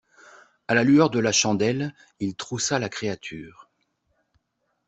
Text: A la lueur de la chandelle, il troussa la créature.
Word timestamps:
A 0.67 0.73
la 0.73 0.83
lueur 0.83 1.11
de 1.11 1.19
la 1.19 1.31
chandelle, 1.31 1.93
il 2.19 2.35
troussa 2.35 2.79
la 2.79 2.89
créature. 2.89 3.69